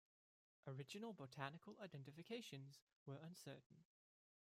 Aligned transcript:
Original 0.65 1.13
botanical 1.13 1.77
identifications 1.79 2.79
were 3.05 3.17
uncertain. 3.17 3.83